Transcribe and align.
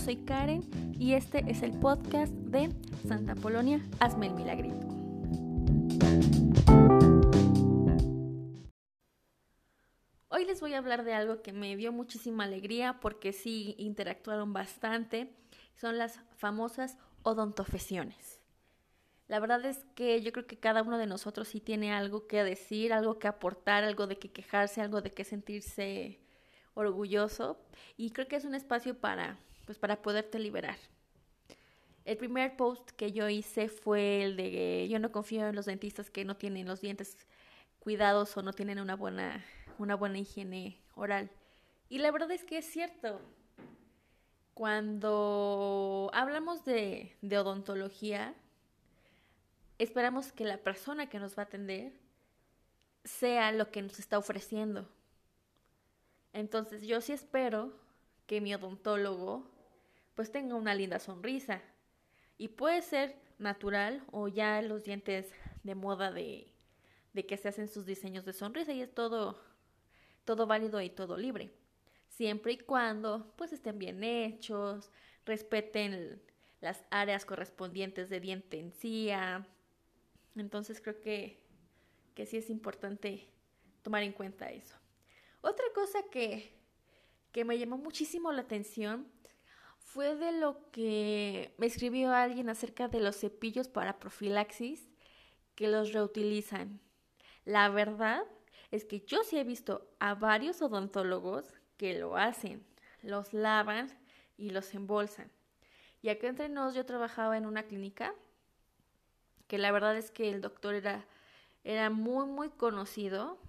soy 0.00 0.16
Karen 0.16 0.62
y 0.98 1.12
este 1.12 1.44
es 1.46 1.62
el 1.62 1.78
podcast 1.78 2.32
de 2.32 2.70
Santa 3.06 3.34
Polonia, 3.34 3.86
hazme 3.98 4.28
el 4.28 4.34
milagrito. 4.34 4.86
Hoy 10.28 10.46
les 10.46 10.62
voy 10.62 10.72
a 10.72 10.78
hablar 10.78 11.04
de 11.04 11.12
algo 11.12 11.42
que 11.42 11.52
me 11.52 11.76
dio 11.76 11.92
muchísima 11.92 12.44
alegría 12.44 12.98
porque 13.00 13.34
sí 13.34 13.74
interactuaron 13.76 14.54
bastante. 14.54 15.34
Son 15.76 15.98
las 15.98 16.18
famosas 16.38 16.96
odontofesiones. 17.22 18.40
La 19.28 19.38
verdad 19.38 19.62
es 19.66 19.84
que 19.94 20.22
yo 20.22 20.32
creo 20.32 20.46
que 20.46 20.58
cada 20.58 20.82
uno 20.82 20.96
de 20.96 21.06
nosotros 21.06 21.48
sí 21.48 21.60
tiene 21.60 21.92
algo 21.92 22.26
que 22.26 22.42
decir, 22.42 22.94
algo 22.94 23.18
que 23.18 23.28
aportar, 23.28 23.84
algo 23.84 24.06
de 24.06 24.18
que 24.18 24.32
quejarse, 24.32 24.80
algo 24.80 25.02
de 25.02 25.12
que 25.12 25.24
sentirse 25.24 26.20
orgulloso 26.72 27.60
y 27.98 28.12
creo 28.12 28.28
que 28.28 28.36
es 28.36 28.46
un 28.46 28.54
espacio 28.54 28.98
para 28.98 29.38
pues 29.70 29.78
para 29.78 30.02
poderte 30.02 30.40
liberar. 30.40 30.78
El 32.04 32.16
primer 32.16 32.56
post 32.56 32.90
que 32.90 33.12
yo 33.12 33.28
hice 33.28 33.68
fue 33.68 34.24
el 34.24 34.36
de 34.36 34.88
yo 34.90 34.98
no 34.98 35.12
confío 35.12 35.46
en 35.46 35.54
los 35.54 35.66
dentistas 35.66 36.10
que 36.10 36.24
no 36.24 36.36
tienen 36.36 36.66
los 36.66 36.80
dientes 36.80 37.16
cuidados 37.78 38.36
o 38.36 38.42
no 38.42 38.52
tienen 38.52 38.80
una 38.80 38.96
buena 38.96 39.44
una 39.78 39.94
buena 39.94 40.18
higiene 40.18 40.82
oral. 40.96 41.30
Y 41.88 41.98
la 41.98 42.10
verdad 42.10 42.32
es 42.32 42.42
que 42.42 42.58
es 42.58 42.64
cierto. 42.64 43.20
Cuando 44.54 46.10
hablamos 46.14 46.64
de, 46.64 47.16
de 47.22 47.38
odontología, 47.38 48.34
esperamos 49.78 50.32
que 50.32 50.46
la 50.46 50.58
persona 50.58 51.08
que 51.08 51.20
nos 51.20 51.38
va 51.38 51.44
a 51.44 51.46
atender 51.46 51.92
sea 53.04 53.52
lo 53.52 53.70
que 53.70 53.82
nos 53.82 54.00
está 54.00 54.18
ofreciendo. 54.18 54.88
Entonces 56.32 56.82
yo 56.82 57.00
sí 57.00 57.12
espero 57.12 57.72
que 58.30 58.40
mi 58.40 58.54
odontólogo 58.54 59.50
pues 60.20 60.32
tenga 60.32 60.54
una 60.54 60.74
linda 60.74 60.98
sonrisa. 60.98 61.62
Y 62.36 62.48
puede 62.48 62.82
ser 62.82 63.16
natural 63.38 64.04
o 64.12 64.28
ya 64.28 64.60
los 64.60 64.84
dientes 64.84 65.32
de 65.62 65.74
moda 65.74 66.12
de, 66.12 66.52
de 67.14 67.24
que 67.24 67.38
se 67.38 67.48
hacen 67.48 67.68
sus 67.68 67.86
diseños 67.86 68.26
de 68.26 68.34
sonrisa 68.34 68.74
y 68.74 68.82
es 68.82 68.94
todo, 68.94 69.40
todo 70.26 70.46
válido 70.46 70.78
y 70.82 70.90
todo 70.90 71.16
libre. 71.16 71.54
Siempre 72.10 72.52
y 72.52 72.58
cuando 72.58 73.32
pues 73.38 73.54
estén 73.54 73.78
bien 73.78 74.04
hechos, 74.04 74.90
respeten 75.24 76.20
las 76.60 76.84
áreas 76.90 77.24
correspondientes 77.24 78.10
de 78.10 78.20
diente 78.20 78.60
encía. 78.60 79.48
Entonces 80.36 80.82
creo 80.82 81.00
que, 81.00 81.40
que 82.14 82.26
sí 82.26 82.36
es 82.36 82.50
importante 82.50 83.26
tomar 83.80 84.02
en 84.02 84.12
cuenta 84.12 84.50
eso. 84.50 84.76
Otra 85.40 85.64
cosa 85.74 86.02
que, 86.10 86.52
que 87.32 87.46
me 87.46 87.58
llamó 87.58 87.78
muchísimo 87.78 88.30
la 88.32 88.42
atención 88.42 89.10
fue 89.92 90.14
de 90.14 90.30
lo 90.30 90.70
que 90.70 91.52
me 91.58 91.66
escribió 91.66 92.12
alguien 92.12 92.48
acerca 92.48 92.86
de 92.86 93.00
los 93.00 93.16
cepillos 93.16 93.66
para 93.66 93.98
profilaxis 93.98 94.88
que 95.56 95.66
los 95.66 95.92
reutilizan. 95.92 96.80
La 97.44 97.68
verdad 97.70 98.22
es 98.70 98.84
que 98.84 99.00
yo 99.00 99.24
sí 99.24 99.36
he 99.36 99.42
visto 99.42 99.90
a 99.98 100.14
varios 100.14 100.62
odontólogos 100.62 101.44
que 101.76 101.98
lo 101.98 102.16
hacen, 102.16 102.64
los 103.02 103.32
lavan 103.34 103.88
y 104.36 104.50
los 104.50 104.72
embolsan. 104.74 105.32
Y 106.02 106.10
acá 106.10 106.28
entre 106.28 106.48
nos 106.48 106.74
yo 106.74 106.86
trabajaba 106.86 107.36
en 107.36 107.44
una 107.44 107.64
clínica 107.64 108.14
que 109.48 109.58
la 109.58 109.72
verdad 109.72 109.96
es 109.96 110.12
que 110.12 110.30
el 110.30 110.40
doctor 110.40 110.76
era, 110.76 111.04
era 111.64 111.90
muy 111.90 112.26
muy 112.26 112.48
conocido 112.48 113.40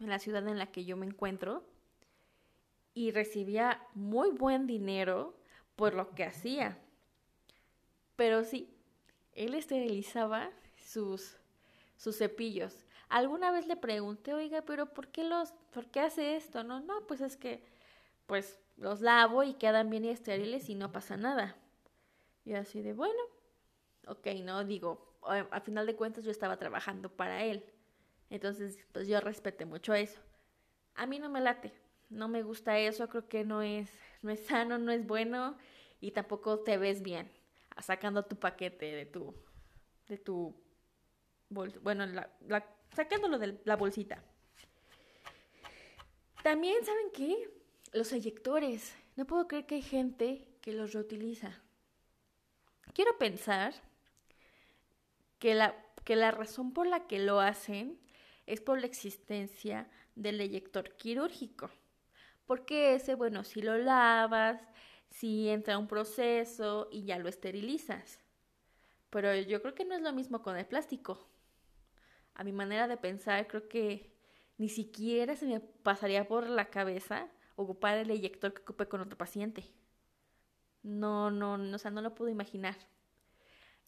en 0.00 0.08
la 0.08 0.18
ciudad 0.18 0.48
en 0.48 0.56
la 0.56 0.72
que 0.72 0.86
yo 0.86 0.96
me 0.96 1.04
encuentro 1.04 1.62
y 2.94 3.10
recibía 3.10 3.86
muy 3.94 4.30
buen 4.30 4.66
dinero 4.66 5.36
por 5.80 5.94
lo 5.94 6.14
que 6.14 6.24
hacía. 6.24 6.76
Pero 8.14 8.44
sí, 8.44 8.68
él 9.32 9.54
esterilizaba 9.54 10.50
sus, 10.76 11.38
sus 11.96 12.18
cepillos. 12.18 12.84
Alguna 13.08 13.50
vez 13.50 13.66
le 13.66 13.76
pregunté, 13.76 14.34
oiga, 14.34 14.60
pero 14.60 14.92
¿por 14.92 15.08
qué 15.08 15.24
los, 15.24 15.52
por 15.72 15.86
qué 15.86 16.00
hace 16.00 16.36
esto? 16.36 16.64
No, 16.64 16.80
no, 16.80 17.06
pues 17.06 17.22
es 17.22 17.38
que, 17.38 17.64
pues 18.26 18.60
los 18.76 19.00
lavo 19.00 19.42
y 19.42 19.54
quedan 19.54 19.88
bien 19.88 20.04
estériles 20.04 20.68
y 20.68 20.74
no 20.74 20.92
pasa 20.92 21.16
nada. 21.16 21.56
Y 22.44 22.52
así 22.52 22.82
de, 22.82 22.92
bueno, 22.92 23.22
ok, 24.06 24.26
no, 24.44 24.62
digo, 24.64 25.16
a 25.22 25.60
final 25.60 25.86
de 25.86 25.96
cuentas 25.96 26.24
yo 26.24 26.30
estaba 26.30 26.58
trabajando 26.58 27.08
para 27.08 27.42
él. 27.44 27.64
Entonces, 28.28 28.78
pues 28.92 29.08
yo 29.08 29.18
respeté 29.22 29.64
mucho 29.64 29.94
eso. 29.94 30.20
A 30.94 31.06
mí 31.06 31.18
no 31.18 31.30
me 31.30 31.40
late, 31.40 31.72
no 32.10 32.28
me 32.28 32.42
gusta 32.42 32.78
eso, 32.78 33.08
creo 33.08 33.28
que 33.28 33.46
no 33.46 33.62
es, 33.62 33.90
no 34.22 34.30
es 34.30 34.40
sano, 34.46 34.78
no 34.78 34.92
es 34.92 35.06
bueno 35.06 35.56
y 36.00 36.12
tampoco 36.12 36.60
te 36.60 36.78
ves 36.78 37.02
bien 37.02 37.30
sacando 37.82 38.24
tu 38.24 38.36
paquete 38.36 38.86
de 38.86 39.06
tu, 39.06 39.34
de 40.08 40.18
tu, 40.18 40.54
bueno, 41.48 42.06
sacándolo 42.94 43.38
de 43.38 43.60
la 43.64 43.76
bolsita. 43.76 44.22
También, 46.42 46.84
¿saben 46.84 47.10
qué? 47.12 47.50
Los 47.92 48.12
eyectores. 48.12 48.94
No 49.16 49.26
puedo 49.26 49.46
creer 49.46 49.66
que 49.66 49.76
hay 49.76 49.82
gente 49.82 50.46
que 50.60 50.72
los 50.72 50.92
reutiliza. 50.92 51.60
Quiero 52.94 53.16
pensar 53.18 53.74
que 55.38 55.54
la, 55.54 55.74
que 56.04 56.16
la 56.16 56.30
razón 56.30 56.72
por 56.72 56.86
la 56.86 57.06
que 57.06 57.18
lo 57.18 57.40
hacen 57.40 57.98
es 58.46 58.60
por 58.60 58.80
la 58.80 58.86
existencia 58.86 59.88
del 60.14 60.40
eyector 60.40 60.96
quirúrgico. 60.96 61.70
Porque 62.50 62.96
ese, 62.96 63.14
bueno, 63.14 63.44
si 63.44 63.62
lo 63.62 63.78
lavas, 63.78 64.60
si 65.08 65.48
entra 65.50 65.78
un 65.78 65.86
proceso 65.86 66.88
y 66.90 67.04
ya 67.04 67.16
lo 67.16 67.28
esterilizas. 67.28 68.18
Pero 69.08 69.32
yo 69.36 69.62
creo 69.62 69.76
que 69.76 69.84
no 69.84 69.94
es 69.94 70.02
lo 70.02 70.12
mismo 70.12 70.42
con 70.42 70.56
el 70.56 70.66
plástico. 70.66 71.20
A 72.34 72.42
mi 72.42 72.50
manera 72.50 72.88
de 72.88 72.96
pensar, 72.96 73.46
creo 73.46 73.68
que 73.68 74.12
ni 74.58 74.68
siquiera 74.68 75.36
se 75.36 75.46
me 75.46 75.60
pasaría 75.60 76.26
por 76.26 76.48
la 76.48 76.70
cabeza 76.70 77.28
ocupar 77.54 77.98
el 77.98 78.10
eyector 78.10 78.52
que 78.52 78.62
ocupe 78.62 78.88
con 78.88 79.00
otro 79.00 79.16
paciente. 79.16 79.72
No, 80.82 81.30
no, 81.30 81.56
no, 81.56 81.76
o 81.76 81.78
sea, 81.78 81.92
no 81.92 82.02
lo 82.02 82.16
puedo 82.16 82.32
imaginar. 82.32 82.74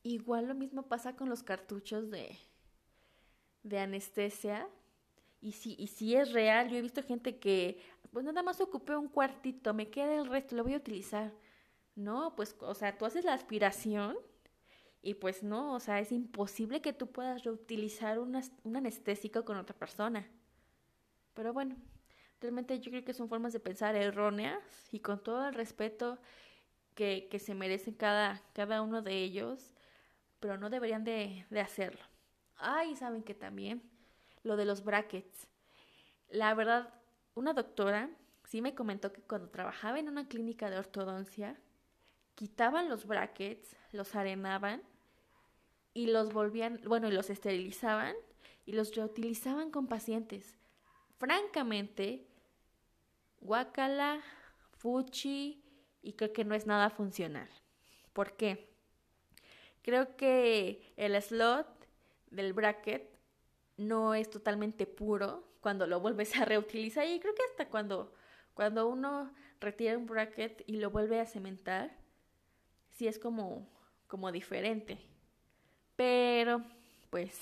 Igual 0.04 0.46
lo 0.46 0.54
mismo 0.54 0.86
pasa 0.86 1.16
con 1.16 1.28
los 1.28 1.42
cartuchos 1.42 2.12
de, 2.12 2.38
de 3.64 3.80
anestesia. 3.80 4.68
Y 5.40 5.50
si, 5.50 5.74
y 5.76 5.88
si 5.88 6.14
es 6.14 6.30
real, 6.32 6.70
yo 6.70 6.76
he 6.76 6.82
visto 6.82 7.02
gente 7.02 7.40
que, 7.40 7.82
pues 8.12 8.24
nada 8.24 8.42
más 8.42 8.60
ocupé 8.60 8.96
un 8.96 9.08
cuartito, 9.08 9.74
me 9.74 9.90
queda 9.90 10.14
el 10.14 10.26
resto, 10.26 10.54
lo 10.56 10.64
voy 10.64 10.74
a 10.74 10.78
utilizar. 10.78 11.32
No, 11.94 12.34
pues, 12.36 12.56
o 12.60 12.74
sea, 12.74 12.96
tú 12.96 13.04
haces 13.06 13.24
la 13.24 13.34
aspiración 13.34 14.16
y 15.02 15.14
pues 15.14 15.42
no, 15.42 15.74
o 15.74 15.80
sea, 15.80 15.98
es 16.00 16.12
imposible 16.12 16.80
que 16.80 16.92
tú 16.92 17.10
puedas 17.10 17.44
reutilizar 17.44 18.18
un 18.18 18.76
anestésico 18.76 19.44
con 19.44 19.56
otra 19.56 19.76
persona. 19.76 20.28
Pero 21.34 21.52
bueno, 21.52 21.76
realmente 22.40 22.78
yo 22.80 22.90
creo 22.90 23.04
que 23.04 23.14
son 23.14 23.28
formas 23.28 23.52
de 23.52 23.60
pensar 23.60 23.96
erróneas 23.96 24.62
y 24.92 25.00
con 25.00 25.22
todo 25.22 25.48
el 25.48 25.54
respeto 25.54 26.18
que, 26.94 27.28
se 27.38 27.54
merecen 27.54 27.94
cada, 27.94 28.42
cada 28.52 28.82
uno 28.82 29.02
de 29.02 29.22
ellos, 29.22 29.74
pero 30.40 30.58
no 30.58 30.68
deberían 30.70 31.04
de, 31.04 31.46
de 31.50 31.60
hacerlo. 31.60 32.02
Ay, 32.56 32.94
saben 32.96 33.22
que 33.22 33.34
también 33.34 33.82
lo 34.42 34.56
de 34.56 34.66
los 34.66 34.84
brackets. 34.84 35.48
La 36.28 36.54
verdad, 36.54 36.92
una 37.34 37.52
doctora 37.52 38.10
sí 38.44 38.60
me 38.60 38.74
comentó 38.74 39.12
que 39.12 39.22
cuando 39.22 39.48
trabajaba 39.48 39.98
en 39.98 40.08
una 40.08 40.28
clínica 40.28 40.70
de 40.70 40.78
ortodoncia, 40.78 41.58
quitaban 42.34 42.88
los 42.88 43.06
brackets, 43.06 43.76
los 43.92 44.14
arenaban 44.14 44.82
y 45.94 46.06
los 46.06 46.32
volvían, 46.32 46.80
bueno, 46.86 47.08
y 47.08 47.12
los 47.12 47.30
esterilizaban 47.30 48.14
y 48.64 48.72
los 48.72 48.94
reutilizaban 48.94 49.70
con 49.70 49.86
pacientes. 49.86 50.56
Francamente, 51.18 52.26
guacala, 53.40 54.20
fuchi 54.78 55.62
y 56.02 56.12
creo 56.14 56.32
que 56.32 56.44
no 56.44 56.54
es 56.54 56.66
nada 56.66 56.90
funcional. 56.90 57.48
¿Por 58.12 58.36
qué? 58.36 58.70
Creo 59.82 60.16
que 60.16 60.92
el 60.96 61.20
slot 61.20 61.66
del 62.30 62.52
bracket 62.52 63.18
no 63.76 64.14
es 64.14 64.30
totalmente 64.30 64.86
puro 64.86 65.51
cuando 65.62 65.86
lo 65.86 66.00
vuelves 66.00 66.36
a 66.36 66.44
reutilizar 66.44 67.06
y 67.06 67.20
creo 67.20 67.34
que 67.34 67.42
hasta 67.50 67.70
cuando, 67.70 68.12
cuando 68.52 68.88
uno 68.88 69.32
retira 69.60 69.96
un 69.96 70.06
bracket 70.06 70.64
y 70.66 70.76
lo 70.76 70.90
vuelve 70.90 71.20
a 71.20 71.26
cementar, 71.26 71.96
sí 72.90 73.06
es 73.06 73.18
como, 73.18 73.70
como 74.08 74.30
diferente. 74.32 74.98
Pero, 75.96 76.62
pues, 77.10 77.40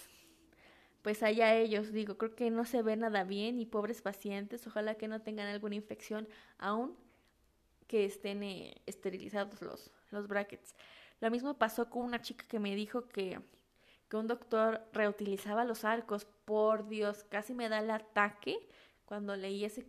pues 1.02 1.22
allá 1.22 1.56
ellos, 1.56 1.93
digo, 1.93 2.19
creo 2.19 2.37
que 2.37 2.50
no 2.50 2.64
se 2.67 2.82
ve 2.82 2.94
nada 2.96 3.25
bien 3.25 3.58
y 3.58 3.64
pobres 3.64 4.02
pacientes, 4.02 4.67
ojalá 4.67 4.96
que 4.96 5.08
no 5.08 5.22
tengan 5.22 5.49
alguna 5.49 5.75
infección 5.75 6.28
aún 6.58 6.96
que 7.87 8.05
estén 8.05 8.43
eh, 8.43 8.82
esterilizados 8.87 9.62
los, 9.62 9.90
los 10.11 10.28
brackets. 10.28 10.75
Lo 11.20 11.31
mismo 11.31 11.55
pasó 11.55 11.88
con 11.88 12.02
una 12.02 12.20
chica 12.20 12.44
que 12.46 12.61
me 12.61 12.75
dijo 12.76 13.08
que 13.08 13.40
que 14.10 14.16
un 14.16 14.26
doctor 14.26 14.82
reutilizaba 14.92 15.64
los 15.64 15.84
arcos. 15.84 16.26
Por 16.44 16.88
Dios, 16.88 17.24
casi 17.30 17.54
me 17.54 17.68
da 17.68 17.78
el 17.78 17.90
ataque 17.90 18.68
cuando 19.04 19.36
leí 19.36 19.64
ese 19.64 19.86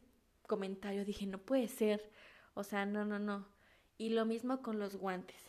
comentario. 0.47 1.03
Dije, 1.03 1.25
no 1.25 1.39
puede 1.39 1.67
ser. 1.67 2.11
O 2.53 2.63
sea, 2.63 2.85
no, 2.85 3.03
no, 3.03 3.17
no. 3.17 3.47
Y 3.97 4.09
lo 4.09 4.25
mismo 4.25 4.61
con 4.61 4.77
los 4.77 4.95
guantes. 4.95 5.41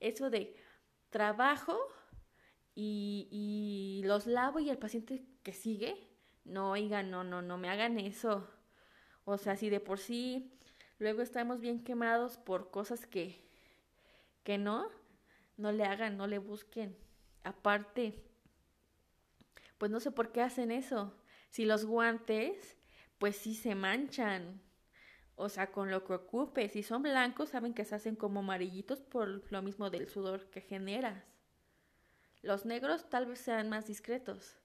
Eso 0.00 0.28
de 0.28 0.54
trabajo 1.08 1.78
y, 2.74 4.02
los 4.04 4.26
lavo 4.26 4.60
y 4.60 4.68
el 4.68 4.78
paciente 4.78 5.24
que 5.42 5.54
sigue, 5.54 5.96
no, 6.44 6.72
oigan, 6.72 7.10
no, 7.10 7.24
no, 7.24 7.40
no 7.40 7.56
me 7.56 7.70
hagan 7.70 7.98
eso. 7.98 8.46
O 9.24 9.38
sea, 9.38 9.56
si 9.56 9.70
de 9.70 9.80
por 9.80 9.98
sí 9.98 10.52
luego 10.98 11.22
estamos 11.22 11.60
bien 11.60 11.82
quemados 11.82 12.36
por 12.36 12.70
cosas 12.70 13.06
que, 13.06 13.40
que 14.42 14.58
no, 14.58 14.90
no 15.56 15.72
le 15.72 15.84
hagan, 15.84 16.18
no 16.18 16.26
le 16.26 16.38
busquen. 16.38 16.98
Aparte, 17.44 18.24
pues 19.78 19.90
no 19.90 20.00
sé 20.00 20.10
por 20.10 20.32
qué 20.32 20.42
hacen 20.42 20.70
eso. 20.70 21.14
Si 21.50 21.64
los 21.64 21.84
guantes, 21.84 22.76
pues 23.18 23.36
sí 23.36 23.54
se 23.54 23.74
manchan. 23.74 24.60
O 25.36 25.48
sea, 25.48 25.70
con 25.70 25.90
lo 25.90 26.04
que 26.04 26.14
ocupe. 26.14 26.68
Si 26.68 26.82
son 26.82 27.02
blancos, 27.02 27.50
saben 27.50 27.74
que 27.74 27.84
se 27.84 27.94
hacen 27.94 28.16
como 28.16 28.40
amarillitos 28.40 29.00
por 29.00 29.50
lo 29.52 29.62
mismo 29.62 29.90
del 29.90 30.08
sudor 30.08 30.48
que 30.50 30.60
generas. 30.60 31.24
Los 32.42 32.64
negros 32.66 33.08
tal 33.08 33.26
vez 33.26 33.40
sean 33.40 33.68
más 33.68 33.86
discretos. 33.86 34.56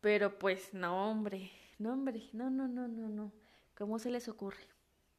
Pero 0.00 0.38
pues 0.38 0.74
no, 0.74 1.10
hombre. 1.10 1.50
No, 1.78 1.92
hombre. 1.92 2.28
No, 2.32 2.50
no, 2.50 2.68
no, 2.68 2.88
no, 2.88 3.08
no. 3.08 3.32
¿Cómo 3.76 3.98
se 3.98 4.10
les 4.10 4.28
ocurre? 4.28 4.66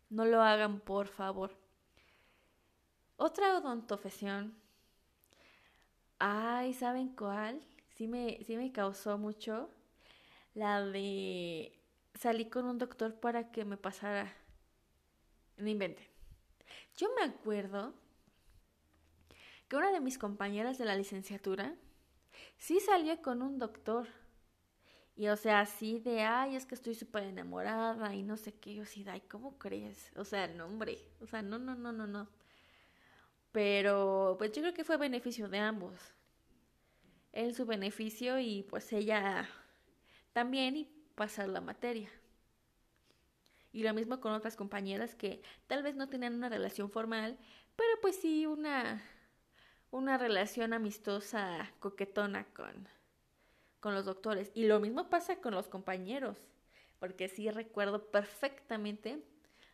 No 0.10 0.26
lo 0.26 0.42
hagan, 0.42 0.80
por 0.80 1.08
favor. 1.08 1.52
Otra 3.18 3.58
odontofesión. 3.58 4.56
Ay, 6.24 6.74
¿saben 6.74 7.10
cuál? 7.10 7.62
Sí 7.96 8.08
me, 8.08 8.40
sí 8.46 8.56
me 8.58 8.72
causó 8.72 9.18
mucho. 9.18 9.70
La 10.56 10.82
de 10.86 11.74
salí 12.16 12.50
con 12.50 12.66
un 12.66 12.78
doctor 12.80 13.16
para 13.20 13.52
que 13.52 13.66
me 13.66 13.78
pasara 13.78 14.34
no 15.58 15.70
inventen. 15.70 16.06
Yo 16.98 17.10
me 17.18 17.24
acuerdo 17.26 17.94
que 19.68 19.76
una 19.76 19.92
de 19.92 20.00
mis 20.00 20.18
compañeras 20.20 20.78
de 20.78 20.86
la 20.86 20.96
licenciatura 20.96 21.76
sí 22.58 22.80
salió 22.80 23.22
con 23.22 23.42
un 23.42 23.60
doctor. 23.60 24.08
Y 25.16 25.28
o 25.28 25.36
sea, 25.38 25.60
así 25.62 26.00
de, 26.00 26.22
ay, 26.22 26.56
es 26.56 26.66
que 26.66 26.76
estoy 26.76 26.96
súper 26.96 27.24
enamorada 27.24 28.14
y 28.16 28.24
no 28.24 28.38
sé 28.38 28.54
qué. 28.54 28.74
Yo 28.76 28.86
sí, 28.86 29.06
ay, 29.08 29.22
¿cómo 29.30 29.58
crees? 29.58 30.12
O 30.16 30.26
sea, 30.26 30.48
no, 30.48 30.66
hombre. 30.66 30.98
O 31.22 31.28
sea, 31.28 31.42
no, 31.42 31.60
no, 31.60 31.76
no, 31.76 31.92
no, 31.92 32.08
no. 32.08 32.28
Pero, 33.52 34.36
pues 34.38 34.52
yo 34.52 34.62
creo 34.62 34.74
que 34.74 34.84
fue 34.84 34.98
beneficio 34.98 35.50
de 35.50 35.60
ambos. 35.60 36.00
Él 37.34 37.54
su 37.56 37.66
beneficio 37.66 38.40
y 38.40 38.64
pues 38.64 38.92
ella 38.94 39.48
también 40.34 40.76
y 40.76 40.90
pasar 41.16 41.50
la 41.50 41.62
materia. 41.62 42.10
Y 43.74 43.84
lo 43.84 43.94
mismo 43.94 44.20
con 44.20 44.34
otras 44.34 44.56
compañeras 44.56 45.16
que 45.16 45.42
tal 45.68 45.84
vez 45.84 45.96
no 45.96 46.10
tenían 46.10 46.36
una 46.36 46.50
relación 46.50 46.90
formal, 46.90 47.38
pero 47.76 47.90
pues 48.02 48.18
sí 48.18 48.46
una, 48.46 49.02
una 49.92 50.18
relación 50.18 50.74
amistosa, 50.74 51.72
coquetona 51.80 52.46
con, 52.54 52.88
con 53.80 53.94
los 53.94 54.06
doctores. 54.06 54.52
Y 54.54 54.66
lo 54.66 54.80
mismo 54.82 55.10
pasa 55.10 55.38
con 55.38 55.54
los 55.56 55.70
compañeros, 55.70 56.38
porque 57.00 57.30
sí 57.30 57.50
recuerdo 57.50 58.12
perfectamente 58.12 59.24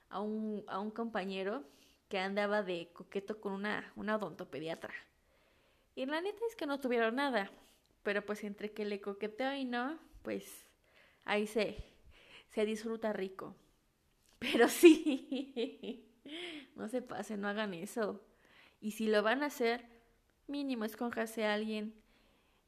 a 0.09 0.21
un, 0.21 0.63
a 0.67 0.79
un 0.79 0.91
compañero 0.91 1.63
que 2.09 2.19
andaba 2.19 2.63
de 2.63 2.89
coqueto 2.93 3.39
con 3.39 3.53
una, 3.53 3.91
una 3.95 4.15
odontopediatra. 4.15 4.93
Y 5.95 6.05
la 6.05 6.21
neta 6.21 6.39
es 6.47 6.55
que 6.55 6.65
no 6.65 6.79
tuvieron 6.79 7.15
nada, 7.15 7.51
pero 8.03 8.25
pues 8.25 8.43
entre 8.43 8.71
que 8.71 8.85
le 8.85 9.01
coqueteo 9.01 9.55
y 9.55 9.65
no, 9.65 9.99
pues 10.21 10.65
ahí 11.25 11.47
se, 11.47 11.83
se 12.49 12.65
disfruta 12.65 13.13
rico. 13.13 13.55
Pero 14.39 14.67
sí, 14.69 16.05
no 16.75 16.87
se 16.87 17.01
pasen, 17.01 17.41
no 17.41 17.47
hagan 17.47 17.73
eso. 17.73 18.21
Y 18.79 18.91
si 18.91 19.07
lo 19.07 19.23
van 19.23 19.41
a 19.41 19.47
hacer, 19.47 19.85
mínimo 20.45 20.85
escójase 20.85 21.45
a 21.45 21.55
alguien 21.55 21.95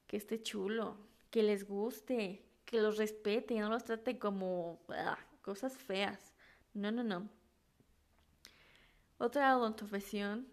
que 0.08 0.18
esté 0.18 0.42
chulo, 0.42 0.98
que 1.30 1.44
les 1.44 1.68
guste, 1.68 2.44
que 2.66 2.82
los 2.82 2.98
respete, 2.98 3.60
no 3.60 3.70
los 3.70 3.84
trate 3.84 4.18
como 4.18 4.80
ah, 4.90 5.20
cosas 5.42 5.78
feas. 5.78 6.34
No, 6.74 6.92
no, 6.92 7.04
no. 7.04 7.30
Otra 9.20 9.58
odontofesión, 9.58 10.48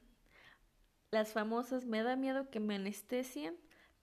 las 1.12 1.32
famosas 1.32 1.86
me 1.86 2.02
da 2.02 2.16
miedo 2.16 2.50
que 2.50 2.58
me 2.58 2.74
anestesien, 2.74 3.56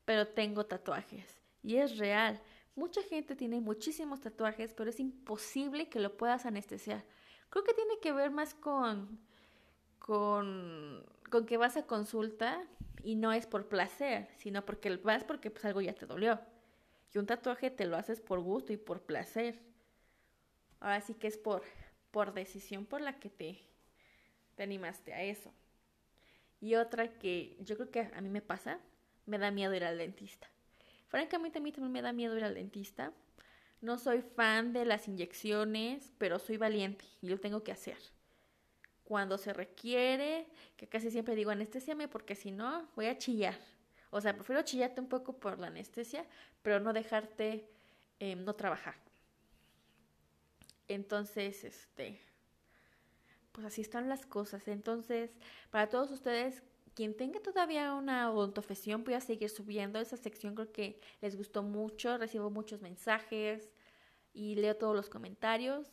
pero 0.05 0.29
tengo 0.29 0.65
tatuajes. 0.65 1.41
Y 1.61 1.75
es 1.75 1.97
real. 1.97 2.41
Mucha 2.75 3.03
gente 3.03 3.35
tiene 3.35 3.59
muchísimos 3.59 4.21
tatuajes, 4.21 4.73
pero 4.73 4.89
es 4.89 5.01
imposible 5.01 5.89
que 5.89 5.99
lo 5.99 6.15
puedas 6.15 6.45
anestesiar. 6.45 7.03
Creo 7.49 7.65
que 7.65 7.73
tiene 7.73 7.99
que 8.01 8.13
ver 8.13 8.31
más 8.31 8.53
con, 8.53 9.19
con, 9.99 11.05
con 11.29 11.45
que 11.45 11.57
vas 11.57 11.75
a 11.75 11.85
consulta 11.85 12.63
y 13.03 13.15
no 13.15 13.33
es 13.33 13.45
por 13.45 13.67
placer, 13.67 14.29
sino 14.37 14.65
porque 14.65 14.95
vas 14.95 15.25
porque 15.25 15.51
pues 15.51 15.65
algo 15.65 15.81
ya 15.81 15.93
te 15.93 16.05
dolió. 16.05 16.39
Y 17.13 17.17
un 17.17 17.25
tatuaje 17.25 17.69
te 17.69 17.85
lo 17.85 17.97
haces 17.97 18.21
por 18.21 18.39
gusto 18.39 18.71
y 18.71 18.77
por 18.77 19.01
placer. 19.01 19.59
Ahora 20.79 21.01
sí 21.01 21.13
que 21.15 21.27
es 21.27 21.37
por, 21.37 21.63
por 22.11 22.33
decisión 22.33 22.85
por 22.85 23.01
la 23.01 23.19
que 23.19 23.29
te, 23.29 23.72
te 24.55 24.63
animaste 24.63 25.13
a 25.13 25.23
eso. 25.23 25.53
Y 26.61 26.75
otra 26.75 27.19
que 27.19 27.57
yo 27.59 27.75
creo 27.75 27.91
que 27.91 27.99
a 27.99 28.21
mí 28.21 28.29
me 28.29 28.41
pasa, 28.41 28.79
me 29.25 29.37
da 29.37 29.51
miedo 29.51 29.73
ir 29.73 29.83
al 29.83 29.97
dentista. 29.97 30.49
Francamente 31.07 31.59
a 31.59 31.61
mí 31.61 31.71
también 31.71 31.91
me 31.91 32.01
da 32.01 32.13
miedo 32.13 32.37
ir 32.37 32.43
al 32.43 32.55
dentista. 32.55 33.13
No 33.81 33.97
soy 33.97 34.21
fan 34.21 34.73
de 34.73 34.85
las 34.85 35.07
inyecciones, 35.07 36.13
pero 36.17 36.39
soy 36.39 36.57
valiente 36.57 37.05
y 37.21 37.27
lo 37.27 37.39
tengo 37.39 37.63
que 37.63 37.71
hacer. 37.71 37.97
Cuando 39.03 39.37
se 39.37 39.51
requiere, 39.51 40.47
que 40.77 40.87
casi 40.87 41.11
siempre 41.11 41.35
digo 41.35 41.51
anestesiame 41.51 42.07
porque 42.07 42.35
si 42.35 42.51
no 42.51 42.89
voy 42.95 43.07
a 43.07 43.17
chillar. 43.17 43.59
O 44.09 44.21
sea, 44.21 44.33
prefiero 44.33 44.61
chillarte 44.61 45.01
un 45.01 45.09
poco 45.09 45.37
por 45.37 45.59
la 45.59 45.67
anestesia, 45.67 46.25
pero 46.61 46.79
no 46.79 46.93
dejarte 46.93 47.69
em, 48.19 48.43
no 48.45 48.53
trabajar. 48.55 48.95
Entonces, 50.87 51.63
este, 51.63 52.21
pues 53.53 53.65
así 53.65 53.81
están 53.81 54.09
las 54.09 54.25
cosas. 54.25 54.67
Entonces, 54.67 55.31
para 55.71 55.87
todos 55.87 56.11
ustedes 56.11 56.61
quien 56.95 57.15
tenga 57.15 57.39
todavía 57.39 57.93
una 57.93 58.31
odontofesión, 58.31 59.03
voy 59.03 59.15
a 59.15 59.21
seguir 59.21 59.49
subiendo 59.49 59.99
esa 59.99 60.17
sección. 60.17 60.55
Creo 60.55 60.71
que 60.71 60.99
les 61.21 61.35
gustó 61.35 61.63
mucho. 61.63 62.17
Recibo 62.17 62.49
muchos 62.49 62.81
mensajes 62.81 63.71
y 64.33 64.55
leo 64.55 64.75
todos 64.75 64.95
los 64.95 65.09
comentarios. 65.09 65.87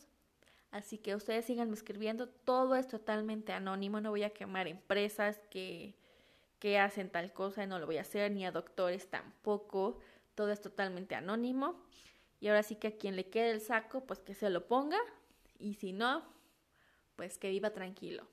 Así 0.70 0.98
que 0.98 1.14
ustedes 1.14 1.46
sigan 1.46 1.72
escribiendo. 1.72 2.28
Todo 2.28 2.76
es 2.76 2.88
totalmente 2.88 3.52
anónimo. 3.52 4.00
No 4.00 4.10
voy 4.10 4.24
a 4.24 4.30
quemar 4.30 4.68
empresas 4.68 5.40
que, 5.50 5.94
que 6.58 6.78
hacen 6.78 7.10
tal 7.10 7.32
cosa. 7.32 7.66
No 7.66 7.78
lo 7.78 7.86
voy 7.86 7.96
a 7.96 8.02
hacer. 8.02 8.30
Ni 8.32 8.44
a 8.44 8.52
doctores 8.52 9.08
tampoco. 9.08 9.98
Todo 10.34 10.50
es 10.50 10.60
totalmente 10.60 11.14
anónimo. 11.14 11.82
Y 12.40 12.48
ahora 12.48 12.62
sí 12.62 12.76
que 12.76 12.88
a 12.88 12.96
quien 12.96 13.16
le 13.16 13.28
quede 13.28 13.50
el 13.50 13.60
saco, 13.60 14.04
pues 14.04 14.20
que 14.20 14.34
se 14.34 14.50
lo 14.50 14.66
ponga. 14.66 14.98
Y 15.58 15.74
si 15.74 15.92
no, 15.92 16.24
pues 17.20 17.36
que 17.36 17.50
viva 17.50 17.68
tranquilo. 17.68 18.26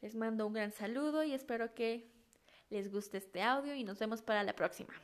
Les 0.00 0.14
mando 0.14 0.46
un 0.46 0.54
gran 0.54 0.72
saludo 0.72 1.22
y 1.22 1.34
espero 1.34 1.74
que 1.74 2.08
les 2.70 2.90
guste 2.90 3.18
este 3.18 3.42
audio 3.42 3.74
y 3.74 3.84
nos 3.84 3.98
vemos 3.98 4.22
para 4.22 4.42
la 4.42 4.56
próxima. 4.56 4.94